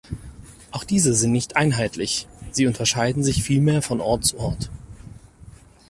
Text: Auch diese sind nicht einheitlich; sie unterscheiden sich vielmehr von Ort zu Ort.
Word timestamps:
Auch 0.71 0.83
diese 0.83 1.13
sind 1.13 1.31
nicht 1.31 1.55
einheitlich; 1.57 2.27
sie 2.51 2.65
unterscheiden 2.65 3.23
sich 3.23 3.43
vielmehr 3.43 3.83
von 3.83 4.01
Ort 4.01 4.25
zu 4.25 4.39
Ort. 4.39 4.71